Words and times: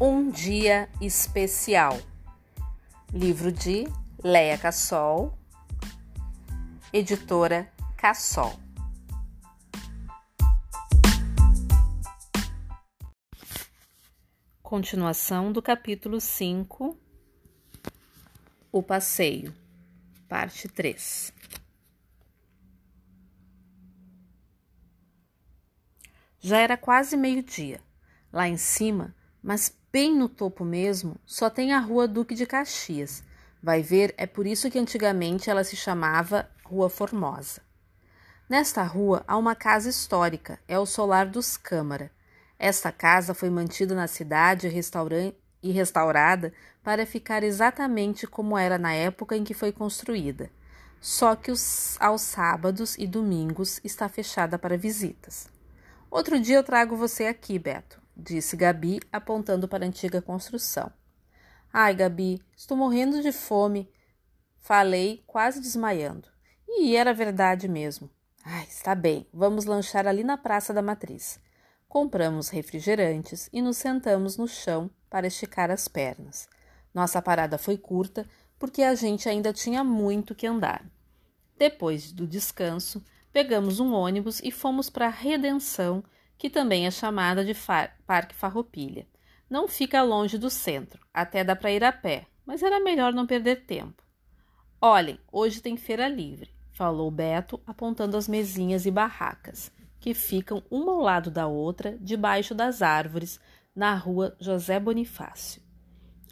Um 0.00 0.30
Dia 0.30 0.88
Especial. 1.00 1.98
Livro 3.12 3.50
de 3.50 3.84
Leia 4.22 4.56
Cassol, 4.56 5.36
editora 6.92 7.68
Cassol. 7.96 8.56
Continuação 14.62 15.50
do 15.50 15.60
capítulo 15.60 16.20
5 16.20 16.96
O 18.70 18.80
Passeio, 18.80 19.52
parte 20.28 20.68
3. 20.68 21.32
Já 26.38 26.58
era 26.58 26.76
quase 26.76 27.16
meio-dia. 27.16 27.80
Lá 28.32 28.46
em 28.46 28.56
cima, 28.56 29.17
mas 29.42 29.72
bem 29.92 30.14
no 30.14 30.28
topo 30.28 30.64
mesmo, 30.64 31.16
só 31.24 31.48
tem 31.48 31.72
a 31.72 31.78
Rua 31.78 32.06
Duque 32.06 32.34
de 32.34 32.46
Caxias. 32.46 33.22
Vai 33.62 33.82
ver, 33.82 34.14
é 34.16 34.26
por 34.26 34.46
isso 34.46 34.70
que 34.70 34.78
antigamente 34.78 35.50
ela 35.50 35.64
se 35.64 35.76
chamava 35.76 36.48
Rua 36.64 36.88
Formosa. 36.88 37.60
Nesta 38.48 38.82
rua 38.82 39.22
há 39.26 39.36
uma 39.36 39.54
casa 39.54 39.90
histórica, 39.90 40.58
é 40.66 40.78
o 40.78 40.86
Solar 40.86 41.28
dos 41.28 41.56
Câmara. 41.56 42.10
Esta 42.58 42.90
casa 42.90 43.34
foi 43.34 43.50
mantida 43.50 43.94
na 43.94 44.06
cidade 44.06 44.68
e 45.62 45.70
restaurada 45.70 46.52
para 46.82 47.04
ficar 47.04 47.42
exatamente 47.42 48.26
como 48.26 48.56
era 48.56 48.78
na 48.78 48.92
época 48.94 49.36
em 49.36 49.44
que 49.44 49.52
foi 49.52 49.70
construída. 49.70 50.50
Só 51.00 51.36
que 51.36 51.50
os, 51.50 51.96
aos 52.00 52.22
sábados 52.22 52.96
e 52.98 53.06
domingos 53.06 53.80
está 53.84 54.08
fechada 54.08 54.58
para 54.58 54.76
visitas. 54.76 55.48
Outro 56.10 56.40
dia 56.40 56.56
eu 56.56 56.64
trago 56.64 56.96
você 56.96 57.26
aqui, 57.26 57.58
Beto, 57.58 58.00
disse 58.18 58.56
Gabi, 58.56 59.00
apontando 59.12 59.68
para 59.68 59.84
a 59.84 59.88
antiga 59.88 60.20
construção. 60.20 60.90
Ai, 61.72 61.94
Gabi, 61.94 62.42
estou 62.56 62.76
morrendo 62.76 63.22
de 63.22 63.30
fome. 63.30 63.88
Falei, 64.58 65.22
quase 65.26 65.60
desmaiando. 65.60 66.28
E 66.66 66.96
era 66.96 67.14
verdade 67.14 67.68
mesmo. 67.68 68.10
Ai, 68.44 68.64
está 68.64 68.94
bem, 68.94 69.26
vamos 69.32 69.64
lanchar 69.64 70.06
ali 70.06 70.24
na 70.24 70.36
Praça 70.36 70.72
da 70.72 70.82
Matriz. 70.82 71.38
Compramos 71.88 72.48
refrigerantes 72.48 73.48
e 73.52 73.62
nos 73.62 73.76
sentamos 73.76 74.36
no 74.36 74.48
chão 74.48 74.90
para 75.08 75.26
esticar 75.26 75.70
as 75.70 75.86
pernas. 75.88 76.48
Nossa 76.92 77.22
parada 77.22 77.56
foi 77.56 77.78
curta 77.78 78.26
porque 78.58 78.82
a 78.82 78.94
gente 78.94 79.28
ainda 79.28 79.52
tinha 79.52 79.84
muito 79.84 80.34
que 80.34 80.46
andar. 80.46 80.84
Depois 81.56 82.12
do 82.12 82.26
descanso, 82.26 83.04
pegamos 83.32 83.80
um 83.80 83.92
ônibus 83.92 84.40
e 84.42 84.50
fomos 84.50 84.90
para 84.90 85.06
a 85.06 85.10
Redenção, 85.10 86.02
que 86.38 86.48
também 86.48 86.86
é 86.86 86.90
chamada 86.90 87.44
de 87.44 87.52
Parque 88.06 88.34
Farroupilha. 88.34 89.06
Não 89.50 89.66
fica 89.66 90.02
longe 90.02 90.38
do 90.38 90.48
centro, 90.48 91.04
até 91.12 91.42
dá 91.42 91.56
para 91.56 91.72
ir 91.72 91.82
a 91.82 91.90
pé, 91.90 92.26
mas 92.46 92.62
era 92.62 92.80
melhor 92.80 93.12
não 93.12 93.26
perder 93.26 93.66
tempo. 93.66 94.02
Olhem, 94.80 95.18
hoje 95.32 95.60
tem 95.60 95.76
feira 95.76 96.08
livre, 96.08 96.54
falou 96.70 97.10
Beto, 97.10 97.60
apontando 97.66 98.16
as 98.16 98.28
mesinhas 98.28 98.86
e 98.86 98.90
barracas, 98.90 99.72
que 99.98 100.14
ficam 100.14 100.62
uma 100.70 100.92
ao 100.92 101.00
lado 101.00 101.30
da 101.30 101.48
outra, 101.48 101.98
debaixo 102.00 102.54
das 102.54 102.80
árvores, 102.82 103.40
na 103.74 103.94
rua 103.96 104.36
José 104.38 104.78
Bonifácio. 104.78 105.60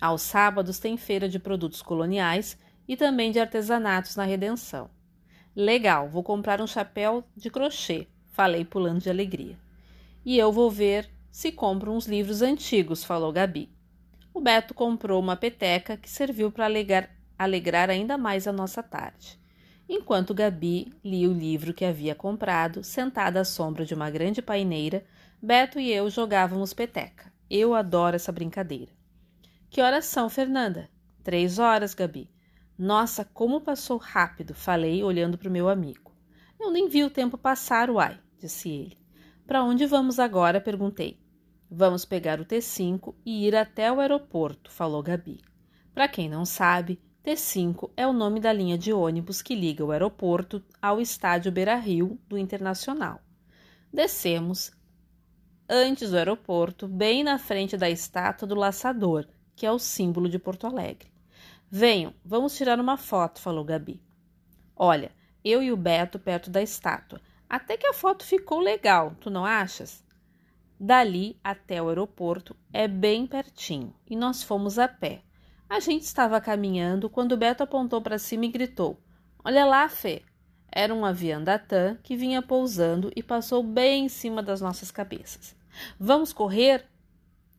Aos 0.00 0.22
sábados 0.22 0.78
tem 0.78 0.96
feira 0.96 1.28
de 1.28 1.38
produtos 1.38 1.82
coloniais 1.82 2.56
e 2.86 2.96
também 2.96 3.32
de 3.32 3.40
artesanatos 3.40 4.14
na 4.14 4.24
Redenção. 4.24 4.88
Legal, 5.54 6.08
vou 6.08 6.22
comprar 6.22 6.60
um 6.60 6.66
chapéu 6.66 7.24
de 7.34 7.50
crochê, 7.50 8.06
falei 8.30 8.64
pulando 8.64 9.00
de 9.00 9.10
alegria. 9.10 9.65
E 10.26 10.36
eu 10.36 10.50
vou 10.50 10.68
ver 10.68 11.08
se 11.30 11.52
compro 11.52 11.92
uns 11.92 12.06
livros 12.06 12.42
antigos, 12.42 13.04
falou 13.04 13.32
Gabi. 13.32 13.72
O 14.34 14.40
Beto 14.40 14.74
comprou 14.74 15.20
uma 15.22 15.36
peteca 15.36 15.96
que 15.96 16.10
serviu 16.10 16.50
para 16.50 16.64
alegrar, 16.64 17.08
alegrar 17.38 17.90
ainda 17.90 18.18
mais 18.18 18.48
a 18.48 18.52
nossa 18.52 18.82
tarde. 18.82 19.38
Enquanto 19.88 20.34
Gabi 20.34 20.92
lia 21.04 21.30
o 21.30 21.32
livro 21.32 21.72
que 21.72 21.84
havia 21.84 22.12
comprado, 22.12 22.82
sentada 22.82 23.38
à 23.38 23.44
sombra 23.44 23.84
de 23.84 23.94
uma 23.94 24.10
grande 24.10 24.42
paineira, 24.42 25.06
Beto 25.40 25.78
e 25.78 25.92
eu 25.92 26.10
jogávamos 26.10 26.74
peteca. 26.74 27.32
Eu 27.48 27.72
adoro 27.72 28.16
essa 28.16 28.32
brincadeira. 28.32 28.90
Que 29.70 29.80
horas 29.80 30.06
são, 30.06 30.28
Fernanda? 30.28 30.90
Três 31.22 31.60
horas, 31.60 31.94
Gabi. 31.94 32.28
Nossa, 32.76 33.24
como 33.24 33.60
passou 33.60 33.96
rápido, 33.96 34.54
falei, 34.54 35.04
olhando 35.04 35.38
para 35.38 35.48
o 35.48 35.52
meu 35.52 35.68
amigo. 35.68 36.10
Eu 36.58 36.72
nem 36.72 36.88
vi 36.88 37.04
o 37.04 37.10
tempo 37.10 37.38
passar, 37.38 37.88
uai, 37.90 38.18
disse 38.40 38.68
ele. 38.68 39.05
Para 39.46 39.62
onde 39.62 39.86
vamos 39.86 40.18
agora? 40.18 40.60
perguntei. 40.60 41.20
Vamos 41.70 42.04
pegar 42.04 42.40
o 42.40 42.44
T5 42.44 43.14
e 43.24 43.46
ir 43.46 43.54
até 43.54 43.90
o 43.92 44.00
aeroporto, 44.00 44.70
falou 44.70 45.02
Gabi. 45.02 45.40
Para 45.94 46.08
quem 46.08 46.28
não 46.28 46.44
sabe, 46.44 47.00
T5 47.24 47.90
é 47.96 48.06
o 48.06 48.12
nome 48.12 48.40
da 48.40 48.52
linha 48.52 48.76
de 48.76 48.92
ônibus 48.92 49.42
que 49.42 49.54
liga 49.54 49.84
o 49.84 49.90
aeroporto 49.92 50.62
ao 50.80 51.00
estádio 51.00 51.52
Beira 51.52 51.76
Rio 51.76 52.20
do 52.28 52.36
Internacional. 52.36 53.20
Descemos 53.92 54.72
antes 55.68 56.10
do 56.10 56.16
aeroporto, 56.16 56.86
bem 56.86 57.24
na 57.24 57.38
frente 57.38 57.76
da 57.76 57.88
estátua 57.88 58.46
do 58.46 58.54
laçador, 58.54 59.26
que 59.54 59.64
é 59.64 59.70
o 59.70 59.78
símbolo 59.78 60.28
de 60.28 60.38
Porto 60.38 60.66
Alegre. 60.66 61.10
Venham, 61.70 62.14
vamos 62.24 62.56
tirar 62.56 62.78
uma 62.78 62.96
foto, 62.96 63.40
falou 63.40 63.64
Gabi. 63.64 64.00
Olha, 64.76 65.10
eu 65.44 65.62
e 65.62 65.72
o 65.72 65.76
Beto 65.76 66.18
perto 66.18 66.50
da 66.50 66.62
estátua. 66.62 67.20
Até 67.48 67.76
que 67.76 67.86
a 67.86 67.92
foto 67.92 68.24
ficou 68.24 68.58
legal, 68.60 69.14
tu 69.20 69.30
não 69.30 69.44
achas? 69.44 70.04
Dali 70.78 71.38
até 71.42 71.82
o 71.82 71.88
aeroporto 71.88 72.54
é 72.72 72.86
bem 72.86 73.26
pertinho 73.26 73.94
e 74.06 74.14
nós 74.14 74.42
fomos 74.42 74.78
a 74.78 74.86
pé. 74.86 75.22
A 75.68 75.80
gente 75.80 76.02
estava 76.02 76.40
caminhando 76.40 77.08
quando 77.08 77.32
o 77.32 77.36
Beto 77.36 77.62
apontou 77.62 78.02
para 78.02 78.18
cima 78.18 78.44
e 78.44 78.50
gritou: 78.50 79.00
Olha 79.44 79.64
lá, 79.64 79.88
Fê! 79.88 80.22
Era 80.70 80.94
um 80.94 81.04
avião 81.04 81.42
da 81.42 81.58
TAM 81.58 81.96
que 82.02 82.16
vinha 82.16 82.42
pousando 82.42 83.10
e 83.16 83.22
passou 83.22 83.62
bem 83.62 84.04
em 84.04 84.08
cima 84.08 84.42
das 84.42 84.60
nossas 84.60 84.90
cabeças. 84.90 85.56
Vamos 85.98 86.32
correr? 86.32 86.84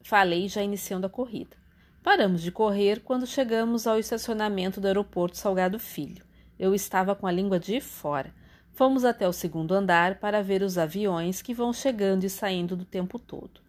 Falei, 0.04 0.48
já 0.48 0.62
iniciando 0.62 1.08
a 1.08 1.10
corrida. 1.10 1.58
Paramos 2.04 2.42
de 2.42 2.52
correr 2.52 3.02
quando 3.02 3.26
chegamos 3.26 3.88
ao 3.88 3.98
estacionamento 3.98 4.80
do 4.80 4.88
aeroporto 4.88 5.36
Salgado 5.36 5.80
Filho. 5.80 6.26
Eu 6.60 6.76
estava 6.76 7.16
com 7.16 7.28
a 7.28 7.32
língua 7.32 7.60
de 7.60 7.82
fora. 7.82 8.34
Fomos 8.78 9.04
até 9.04 9.28
o 9.28 9.34
segundo 9.34 9.74
andar 9.74 10.20
para 10.20 10.44
ver 10.44 10.62
os 10.62 10.78
aviões 10.78 11.42
que 11.42 11.52
vão 11.52 11.74
chegando 11.74 12.26
e 12.26 12.30
saindo 12.30 12.76
do 12.76 12.86
tempo 12.86 13.18
todo. 13.18 13.60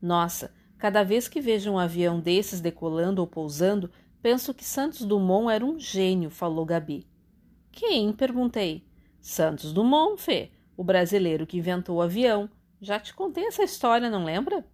Nossa, 0.00 0.54
cada 0.78 1.02
vez 1.02 1.28
que 1.28 1.38
vejo 1.38 1.70
um 1.70 1.78
avião 1.78 2.18
desses 2.18 2.62
decolando 2.62 3.20
ou 3.20 3.26
pousando, 3.26 3.90
penso 4.22 4.54
que 4.54 4.64
Santos 4.64 5.04
Dumont 5.04 5.52
era 5.52 5.62
um 5.62 5.78
gênio, 5.78 6.30
falou 6.30 6.64
Gabi. 6.64 7.06
Quem? 7.70 8.10
perguntei. 8.10 8.88
Santos 9.20 9.70
Dumont, 9.70 10.18
Fê, 10.18 10.50
o 10.78 10.82
brasileiro 10.82 11.46
que 11.46 11.58
inventou 11.58 11.96
o 11.96 12.02
avião. 12.02 12.48
Já 12.80 12.98
te 12.98 13.12
contei 13.12 13.44
essa 13.44 13.64
história, 13.64 14.08
não 14.08 14.24
lembra? 14.24 14.64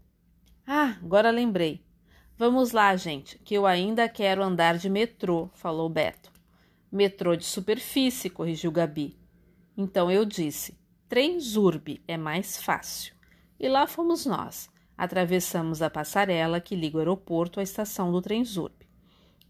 Ah, 0.65 0.97
agora 1.03 1.33
lembrei. 1.33 1.85
Vamos 2.39 2.71
lá, 2.71 2.95
gente, 2.95 3.41
que 3.41 3.55
eu 3.55 3.67
ainda 3.67 4.09
quero 4.09 4.41
andar 4.41 4.79
de 4.79 4.89
metrô, 4.89 5.51
falou 5.53 5.89
Beto. 5.89 6.31
Metrô 6.93 7.35
de 7.35 7.45
superfície, 7.45 8.31
corrigiu 8.31 8.71
Gabi. 8.71 9.19
Então 9.77 10.11
eu 10.11 10.25
disse: 10.25 10.79
trem 11.09 11.39
Zurb 11.41 12.03
é 12.07 12.17
mais 12.17 12.61
fácil. 12.61 13.15
E 13.59 13.69
lá 13.69 13.87
fomos 13.87 14.27
nós. 14.27 14.71
Atravessamos 14.97 15.81
a 15.81 15.89
passarela 15.89 16.61
que 16.61 16.77
liga 16.77 16.97
o 16.97 17.01
aeroporto 17.01 17.61
à 17.61 17.63
estação 17.63 18.13
do 18.13 18.21
trem 18.21 18.45
Zurb. 18.45 18.75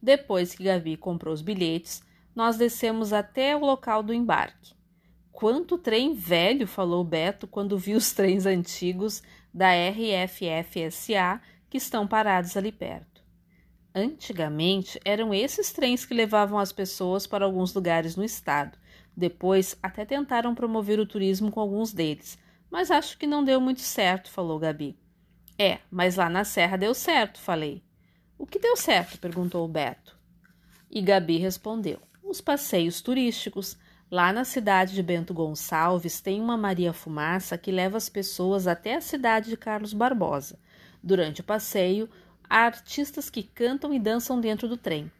Depois 0.00 0.54
que 0.54 0.64
Gabi 0.64 0.96
comprou 0.96 1.34
os 1.34 1.42
bilhetes, 1.42 2.02
nós 2.34 2.56
descemos 2.56 3.12
até 3.12 3.56
o 3.56 3.60
local 3.60 4.02
do 4.02 4.14
embarque. 4.14 4.74
Quanto 5.32 5.78
trem 5.78 6.14
velho, 6.14 6.66
falou 6.66 7.02
Beto 7.02 7.46
quando 7.46 7.78
viu 7.78 7.96
os 7.96 8.12
trens 8.12 8.46
antigos 8.46 9.22
da 9.52 9.70
RFFSA 9.72 11.40
que 11.68 11.78
estão 11.78 12.06
parados 12.06 12.56
ali 12.56 12.70
perto. 12.70 13.09
Antigamente 13.94 15.00
eram 15.04 15.34
esses 15.34 15.72
trens 15.72 16.04
que 16.04 16.14
levavam 16.14 16.58
as 16.58 16.72
pessoas 16.72 17.26
para 17.26 17.44
alguns 17.44 17.74
lugares 17.74 18.14
no 18.14 18.24
estado. 18.24 18.78
Depois 19.16 19.76
até 19.82 20.04
tentaram 20.04 20.54
promover 20.54 21.00
o 21.00 21.06
turismo 21.06 21.50
com 21.50 21.60
alguns 21.60 21.92
deles, 21.92 22.38
mas 22.70 22.90
acho 22.90 23.18
que 23.18 23.26
não 23.26 23.44
deu 23.44 23.60
muito 23.60 23.80
certo, 23.80 24.30
falou 24.30 24.58
Gabi. 24.58 24.96
É, 25.58 25.78
mas 25.90 26.16
lá 26.16 26.30
na 26.30 26.44
serra 26.44 26.76
deu 26.76 26.94
certo, 26.94 27.40
falei. 27.40 27.82
O 28.38 28.46
que 28.46 28.58
deu 28.58 28.76
certo? 28.76 29.18
perguntou 29.18 29.66
Beto. 29.68 30.16
E 30.90 31.02
Gabi 31.02 31.36
respondeu: 31.36 32.00
os 32.22 32.40
passeios 32.40 33.00
turísticos. 33.00 33.76
Lá 34.10 34.32
na 34.32 34.44
cidade 34.44 34.94
de 34.94 35.02
Bento 35.02 35.32
Gonçalves 35.32 36.20
tem 36.20 36.40
uma 36.40 36.56
Maria 36.56 36.92
Fumaça 36.92 37.56
que 37.56 37.70
leva 37.70 37.96
as 37.96 38.08
pessoas 38.08 38.66
até 38.66 38.94
a 38.96 39.00
cidade 39.00 39.50
de 39.50 39.56
Carlos 39.56 39.92
Barbosa. 39.92 40.58
Durante 41.02 41.42
o 41.42 41.44
passeio, 41.44 42.08
há 42.50 42.66
artistas 42.66 43.30
que 43.30 43.44
cantam 43.44 43.94
e 43.94 43.98
dançam 44.00 44.40
dentro 44.40 44.66
do 44.66 44.76
trem. 44.76 45.10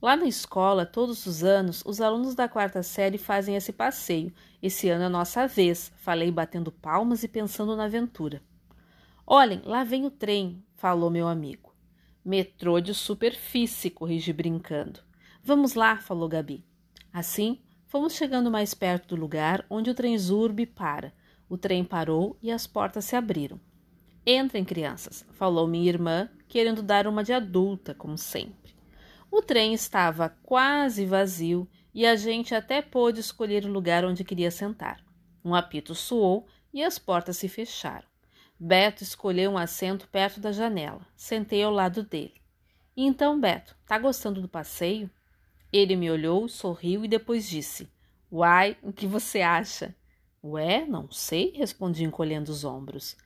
Lá 0.00 0.16
na 0.16 0.26
escola, 0.26 0.86
todos 0.86 1.26
os 1.26 1.44
anos, 1.44 1.82
os 1.84 2.00
alunos 2.00 2.34
da 2.34 2.48
quarta 2.48 2.82
série 2.82 3.18
fazem 3.18 3.56
esse 3.56 3.72
passeio. 3.72 4.32
Esse 4.62 4.88
ano 4.88 5.04
é 5.04 5.08
nossa 5.08 5.46
vez, 5.46 5.92
falei 5.96 6.30
batendo 6.30 6.72
palmas 6.72 7.22
e 7.22 7.28
pensando 7.28 7.76
na 7.76 7.84
aventura. 7.84 8.42
Olhem, 9.26 9.62
lá 9.64 9.84
vem 9.84 10.04
o 10.04 10.10
trem, 10.10 10.62
falou 10.74 11.10
meu 11.10 11.28
amigo. 11.28 11.74
Metrô 12.24 12.80
de 12.80 12.94
superfície, 12.94 13.90
corrigi 13.90 14.32
brincando. 14.32 15.00
Vamos 15.42 15.74
lá, 15.74 15.96
falou 15.98 16.28
Gabi. 16.28 16.64
Assim, 17.12 17.60
fomos 17.86 18.14
chegando 18.14 18.50
mais 18.50 18.74
perto 18.74 19.14
do 19.14 19.20
lugar 19.20 19.64
onde 19.68 19.90
o 19.90 19.94
trem 19.94 20.16
Zurb 20.18 20.66
para. 20.66 21.12
O 21.48 21.56
trem 21.56 21.84
parou 21.84 22.36
e 22.42 22.50
as 22.50 22.66
portas 22.66 23.04
se 23.04 23.16
abriram. 23.16 23.60
Entrem, 24.26 24.64
crianças, 24.64 25.24
falou 25.32 25.68
minha 25.68 25.88
irmã, 25.88 26.30
querendo 26.54 26.84
dar 26.84 27.08
uma 27.08 27.24
de 27.24 27.32
adulta, 27.32 27.92
como 27.92 28.16
sempre. 28.16 28.76
O 29.28 29.42
trem 29.42 29.74
estava 29.74 30.28
quase 30.44 31.04
vazio 31.04 31.68
e 31.92 32.06
a 32.06 32.14
gente 32.14 32.54
até 32.54 32.80
pôde 32.80 33.18
escolher 33.18 33.64
o 33.64 33.72
lugar 33.72 34.04
onde 34.04 34.22
queria 34.22 34.52
sentar. 34.52 35.04
Um 35.44 35.52
apito 35.52 35.96
soou 35.96 36.46
e 36.72 36.80
as 36.84 36.96
portas 36.96 37.38
se 37.38 37.48
fecharam. 37.48 38.06
Beto 38.56 39.02
escolheu 39.02 39.50
um 39.50 39.58
assento 39.58 40.06
perto 40.06 40.38
da 40.38 40.52
janela. 40.52 41.04
Sentei 41.16 41.60
ao 41.60 41.72
lado 41.72 42.04
dele. 42.04 42.40
Então, 42.96 43.40
Beto, 43.40 43.76
tá 43.84 43.98
gostando 43.98 44.40
do 44.40 44.48
passeio? 44.48 45.10
Ele 45.72 45.96
me 45.96 46.08
olhou, 46.08 46.48
sorriu 46.48 47.04
e 47.04 47.08
depois 47.08 47.48
disse: 47.48 47.90
Uai, 48.30 48.76
o 48.80 48.92
que 48.92 49.08
você 49.08 49.40
acha? 49.40 49.92
Ué, 50.40 50.86
não 50.86 51.10
sei, 51.10 51.50
respondi 51.56 52.04
encolhendo 52.04 52.52
os 52.52 52.64
ombros. 52.64 53.16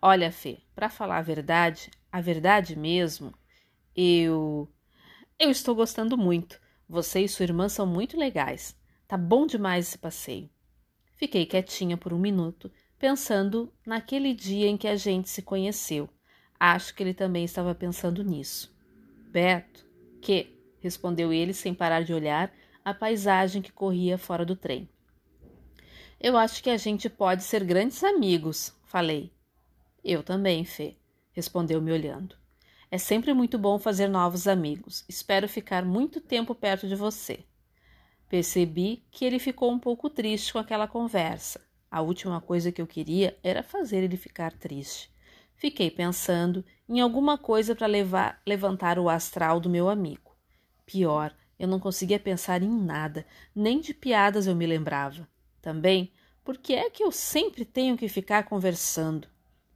Olha, 0.00 0.30
Fê, 0.30 0.58
para 0.74 0.88
falar 0.88 1.18
a 1.18 1.22
verdade, 1.22 1.90
a 2.12 2.20
verdade 2.20 2.76
mesmo, 2.76 3.34
eu. 3.94 4.68
Eu 5.38 5.50
estou 5.50 5.74
gostando 5.74 6.16
muito. 6.16 6.60
Você 6.88 7.20
e 7.20 7.28
sua 7.28 7.44
irmã 7.44 7.68
são 7.68 7.86
muito 7.86 8.16
legais. 8.16 8.76
Tá 9.08 9.16
bom 9.16 9.46
demais 9.46 9.88
esse 9.88 9.98
passeio. 9.98 10.48
Fiquei 11.14 11.46
quietinha 11.46 11.96
por 11.96 12.12
um 12.12 12.18
minuto, 12.18 12.70
pensando 12.98 13.72
naquele 13.86 14.34
dia 14.34 14.68
em 14.68 14.76
que 14.76 14.88
a 14.88 14.96
gente 14.96 15.28
se 15.28 15.42
conheceu. 15.42 16.08
Acho 16.58 16.94
que 16.94 17.02
ele 17.02 17.14
também 17.14 17.44
estava 17.44 17.74
pensando 17.74 18.22
nisso. 18.22 18.74
Beto, 19.30 19.86
que? 20.20 20.54
respondeu 20.80 21.32
ele 21.32 21.52
sem 21.52 21.74
parar 21.74 22.02
de 22.02 22.14
olhar 22.14 22.52
a 22.84 22.94
paisagem 22.94 23.60
que 23.60 23.72
corria 23.72 24.16
fora 24.16 24.44
do 24.44 24.54
trem. 24.54 24.88
Eu 26.20 26.36
acho 26.36 26.62
que 26.62 26.70
a 26.70 26.76
gente 26.76 27.10
pode 27.10 27.42
ser 27.42 27.64
grandes 27.64 28.02
amigos, 28.04 28.74
falei. 28.84 29.35
Eu 30.08 30.22
também, 30.22 30.64
Fê, 30.64 30.94
respondeu 31.32 31.82
me 31.82 31.90
olhando. 31.90 32.36
É 32.88 32.96
sempre 32.96 33.34
muito 33.34 33.58
bom 33.58 33.76
fazer 33.76 34.06
novos 34.06 34.46
amigos. 34.46 35.04
Espero 35.08 35.48
ficar 35.48 35.84
muito 35.84 36.20
tempo 36.20 36.54
perto 36.54 36.86
de 36.86 36.94
você. 36.94 37.40
Percebi 38.28 39.04
que 39.10 39.24
ele 39.24 39.40
ficou 39.40 39.72
um 39.72 39.80
pouco 39.80 40.08
triste 40.08 40.52
com 40.52 40.60
aquela 40.60 40.86
conversa. 40.86 41.60
A 41.90 42.02
última 42.02 42.40
coisa 42.40 42.70
que 42.70 42.80
eu 42.80 42.86
queria 42.86 43.36
era 43.42 43.64
fazer 43.64 44.04
ele 44.04 44.16
ficar 44.16 44.52
triste. 44.52 45.10
Fiquei 45.56 45.90
pensando 45.90 46.64
em 46.88 47.00
alguma 47.00 47.36
coisa 47.36 47.74
para 47.74 47.88
levantar 48.46 49.00
o 49.00 49.08
astral 49.08 49.58
do 49.58 49.68
meu 49.68 49.88
amigo. 49.88 50.36
Pior, 50.86 51.34
eu 51.58 51.66
não 51.66 51.80
conseguia 51.80 52.20
pensar 52.20 52.62
em 52.62 52.70
nada, 52.70 53.26
nem 53.52 53.80
de 53.80 53.92
piadas 53.92 54.46
eu 54.46 54.54
me 54.54 54.68
lembrava. 54.68 55.28
Também, 55.60 56.12
por 56.44 56.58
que 56.58 56.74
é 56.74 56.88
que 56.90 57.02
eu 57.02 57.10
sempre 57.10 57.64
tenho 57.64 57.96
que 57.96 58.08
ficar 58.08 58.44
conversando? 58.44 59.26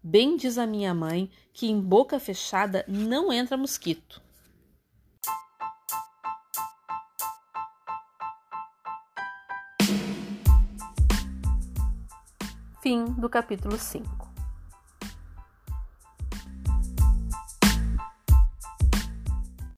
Bem 0.02 0.35
diz 0.35 0.56
a 0.56 0.67
minha 0.67 0.94
mãe 0.94 1.31
que 1.52 1.69
em 1.69 1.79
boca 1.79 2.19
fechada 2.19 2.85
não 2.88 3.31
entra 3.31 3.55
mosquito. 3.56 4.23
Fim 12.82 13.05
do 13.05 13.29
capítulo 13.29 13.76
5 13.76 14.30